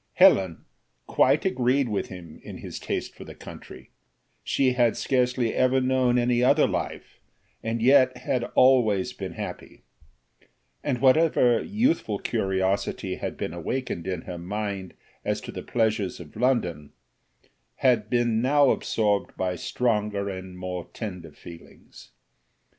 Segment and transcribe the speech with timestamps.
[0.13, 0.65] Helen
[1.05, 3.91] quite agreed with him in his taste for the country;
[4.43, 7.19] she had scarcely ever known any other life,
[7.61, 9.83] and yet had always been happy;
[10.83, 16.35] and whatever youthful curiosity had been awakened in her mind as to the pleasures of
[16.35, 16.93] London,
[17.75, 22.09] had been now absorbed by stronger and more tender feelings.